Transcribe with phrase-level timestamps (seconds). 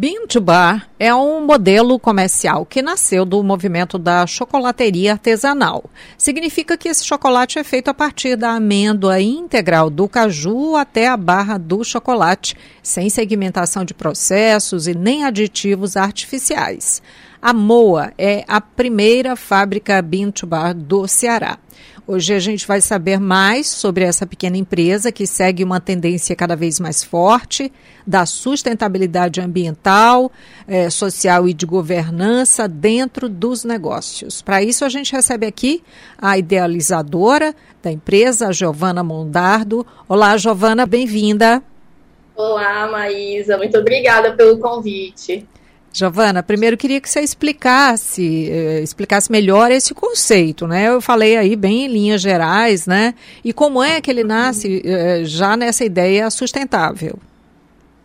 [0.00, 5.84] Bean Bar é um modelo comercial que nasceu do movimento da chocolateria artesanal.
[6.16, 11.18] Significa que esse chocolate é feito a partir da amêndoa integral do caju até a
[11.18, 17.02] barra do chocolate, sem segmentação de processos e nem aditivos artificiais.
[17.42, 21.58] A Moa é a primeira fábrica Bean Bar do Ceará.
[22.12, 26.56] Hoje a gente vai saber mais sobre essa pequena empresa que segue uma tendência cada
[26.56, 27.72] vez mais forte
[28.04, 30.32] da sustentabilidade ambiental,
[30.66, 34.42] eh, social e de governança dentro dos negócios.
[34.42, 35.84] Para isso, a gente recebe aqui
[36.18, 39.86] a idealizadora da empresa, a Giovana Mondardo.
[40.08, 41.62] Olá, Giovana, bem-vinda.
[42.34, 45.46] Olá, Maísa, muito obrigada pelo convite.
[45.92, 50.88] Giovana, primeiro queria que você explicasse, eh, explicasse melhor esse conceito, né?
[50.88, 53.14] Eu falei aí bem em linhas gerais, né?
[53.44, 57.18] E como é que ele nasce eh, já nessa ideia sustentável?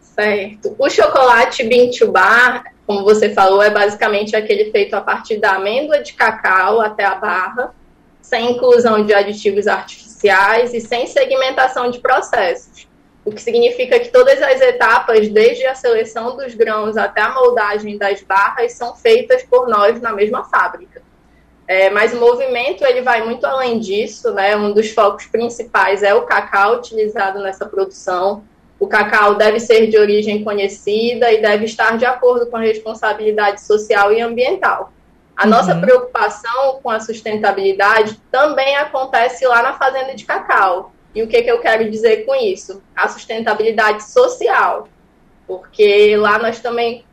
[0.00, 0.76] Certo.
[0.78, 5.56] O chocolate bean to bar, como você falou, é basicamente aquele feito a partir da
[5.56, 7.74] amêndoa de cacau até a barra,
[8.20, 12.91] sem inclusão de aditivos artificiais e sem segmentação de processos
[13.24, 17.96] o que significa que todas as etapas, desde a seleção dos grãos até a moldagem
[17.96, 21.02] das barras, são feitas por nós na mesma fábrica.
[21.68, 24.56] É, mas o movimento ele vai muito além disso, né?
[24.56, 28.42] Um dos focos principais é o cacau utilizado nessa produção.
[28.80, 33.62] O cacau deve ser de origem conhecida e deve estar de acordo com a responsabilidade
[33.62, 34.92] social e ambiental.
[35.36, 35.50] A uhum.
[35.50, 41.42] nossa preocupação com a sustentabilidade também acontece lá na fazenda de cacau, e o que,
[41.42, 42.82] que eu quero dizer com isso?
[42.96, 44.88] A sustentabilidade social.
[45.46, 47.04] Porque lá nós também,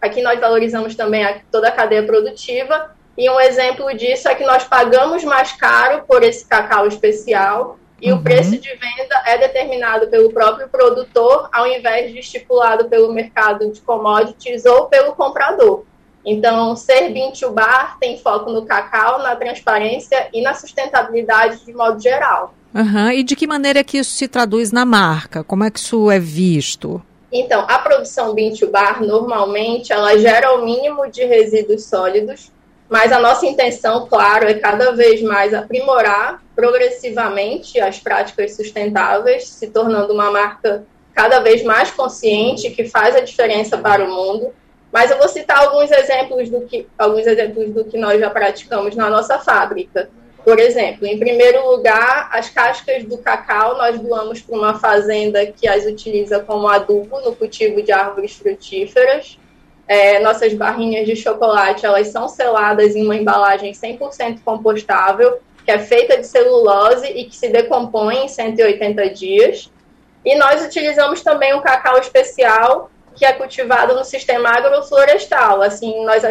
[0.00, 4.64] aqui nós valorizamos também toda a cadeia produtiva, e um exemplo disso é que nós
[4.64, 8.18] pagamos mais caro por esse cacau especial, e uhum.
[8.18, 13.70] o preço de venda é determinado pelo próprio produtor, ao invés de estipulado pelo mercado
[13.70, 15.84] de commodities ou pelo comprador.
[16.24, 21.72] Então, ser bean to bar tem foco no cacau, na transparência e na sustentabilidade de
[21.72, 22.54] modo geral.
[22.74, 23.10] Uhum.
[23.10, 25.42] E de que maneira que isso se traduz na marca?
[25.42, 27.02] Como é que isso é visto?
[27.32, 32.50] Então, a produção bean to bar, normalmente, ela gera o mínimo de resíduos sólidos,
[32.88, 39.68] mas a nossa intenção, claro, é cada vez mais aprimorar progressivamente as práticas sustentáveis, se
[39.68, 44.52] tornando uma marca cada vez mais consciente, que faz a diferença para o mundo.
[44.92, 48.96] Mas eu vou citar alguns exemplos do que, alguns exemplos do que nós já praticamos
[48.96, 50.10] na nossa fábrica.
[50.44, 55.68] Por exemplo, em primeiro lugar, as cascas do cacau nós doamos para uma fazenda que
[55.68, 59.38] as utiliza como adubo no cultivo de árvores frutíferas.
[59.86, 65.78] É, nossas barrinhas de chocolate elas são seladas em uma embalagem 100% compostável, que é
[65.78, 69.70] feita de celulose e que se decompõe em 180 dias.
[70.24, 75.62] E nós utilizamos também um cacau especial que é cultivado no sistema agroflorestal.
[75.62, 76.22] Assim, nós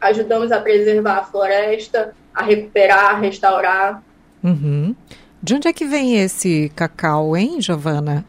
[0.00, 4.02] ajudamos a preservar a floresta, a recuperar, a restaurar.
[4.42, 4.94] Uhum.
[5.42, 8.24] De onde é que vem esse cacau, hein, Giovana?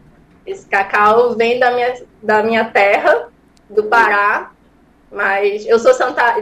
[0.45, 3.29] Esse cacau vem da minha, da minha terra,
[3.69, 4.51] do Pará,
[5.11, 5.91] mas eu sou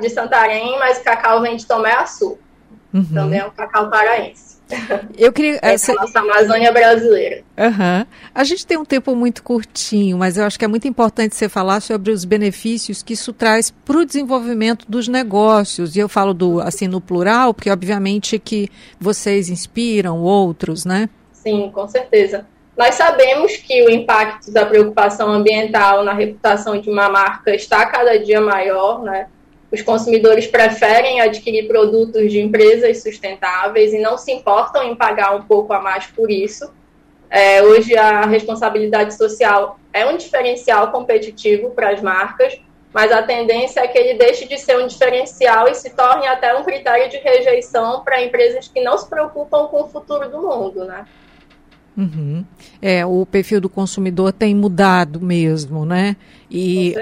[0.01, 2.37] de Santarém, mas o cacau vem de Tomé Açu.
[2.93, 3.05] Uhum.
[3.13, 4.53] Também é um cacau paraense.
[5.17, 5.59] Eu queria.
[5.61, 7.43] Essa é a nossa Amazônia brasileira.
[7.57, 8.05] Uhum.
[8.33, 11.47] A gente tem um tempo muito curtinho, mas eu acho que é muito importante você
[11.47, 15.95] falar sobre os benefícios que isso traz para o desenvolvimento dos negócios.
[15.95, 18.69] E eu falo do assim no plural, porque obviamente que
[18.99, 21.09] vocês inspiram outros, né?
[21.31, 22.45] Sim, com certeza.
[22.75, 28.17] Nós sabemos que o impacto da preocupação ambiental na reputação de uma marca está cada
[28.17, 29.27] dia maior, né?
[29.73, 35.41] Os consumidores preferem adquirir produtos de empresas sustentáveis e não se importam em pagar um
[35.41, 36.71] pouco a mais por isso.
[37.27, 42.61] É, hoje, a responsabilidade social é um diferencial competitivo para as marcas,
[42.93, 46.55] mas a tendência é que ele deixe de ser um diferencial e se torne até
[46.55, 50.85] um critério de rejeição para empresas que não se preocupam com o futuro do mundo,
[50.85, 51.03] né?
[51.95, 52.43] Uhum.
[52.81, 56.15] É, o perfil do consumidor tem mudado mesmo, né?
[56.49, 56.95] E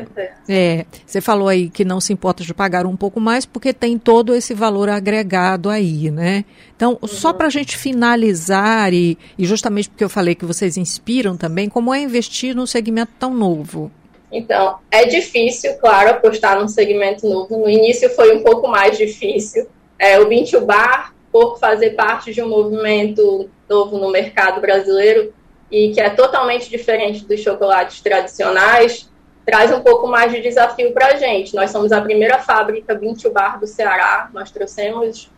[0.47, 3.97] é, você falou aí que não se importa de pagar um pouco mais porque tem
[3.97, 6.43] todo esse valor agregado aí, né?
[6.75, 7.07] Então, uhum.
[7.07, 11.69] só para a gente finalizar e, e justamente porque eu falei que vocês inspiram também,
[11.69, 13.91] como é investir num segmento tão novo?
[14.31, 17.57] Então, é difícil, claro, apostar num segmento novo.
[17.57, 19.67] No início foi um pouco mais difícil.
[19.99, 25.33] É, o Bintubar, por fazer parte de um movimento novo no mercado brasileiro
[25.71, 29.09] e que é totalmente diferente dos chocolates tradicionais,
[29.45, 31.56] traz um pouco mais de desafio para a gente.
[31.56, 35.31] Nós somos a primeira fábrica Bintubar do Ceará, nós trouxemos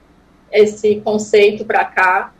[0.51, 2.33] esse conceito para cá.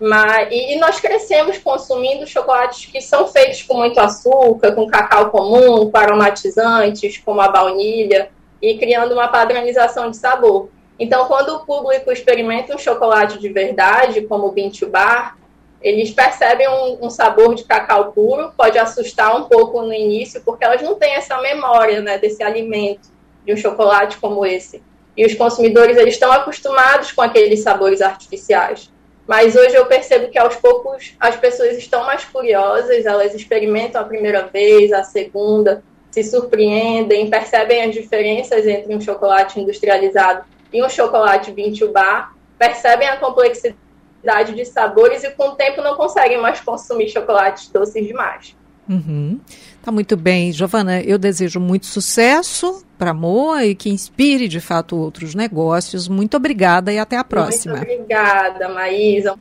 [0.00, 5.30] Mas, e, e, nós crescemos consumindo chocolates que são feitos com muito açúcar, com cacau
[5.30, 8.30] comum, com aromatizantes, como a baunilha,
[8.62, 10.68] e criando uma padronização de sabor.
[10.98, 15.38] Então, quando o público experimenta um chocolate de verdade, como o Bintu Bar,
[15.80, 20.64] eles percebem um, um, sabor de cacau puro, pode assustar um pouco no início, porque
[20.64, 23.08] elas não têm essa memória né, desse alimento,
[23.46, 24.82] de um chocolate como esse.
[25.16, 28.90] E os consumidores eles estão acostumados com aqueles sabores artificiais.
[29.26, 34.04] Mas hoje eu percebo que aos poucos as pessoas estão mais curiosas, elas experimentam a
[34.04, 40.88] primeira vez, a segunda, se surpreendem, percebem as diferenças entre um chocolate industrializado e um
[40.88, 46.60] chocolate vintage bar, percebem a complexidade de sabores e com o tempo não conseguem mais
[46.60, 48.56] consumir chocolates doces demais.
[48.88, 49.38] Uhum.
[49.82, 51.00] Tá muito bem, Giovana.
[51.02, 56.08] Eu desejo muito sucesso para a Moa e que inspire de fato outros negócios.
[56.08, 57.76] Muito obrigada e até a próxima.
[57.76, 59.38] Muito obrigada, Maísa.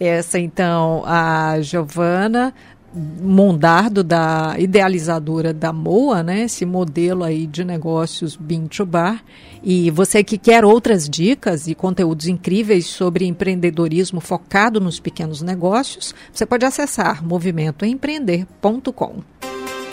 [0.00, 2.54] Essa então a Giovana
[2.94, 6.42] Mondardo, da idealizadora da Moa, né?
[6.42, 9.24] Esse modelo aí de negócios Bean to Bar.
[9.62, 16.14] E você que quer outras dicas e conteúdos incríveis sobre empreendedorismo focado nos pequenos negócios,
[16.32, 19.22] você pode acessar movimentoempreender.com.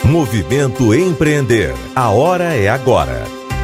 [0.04, 1.74] Movimento Empreender.
[1.94, 3.41] A hora é agora.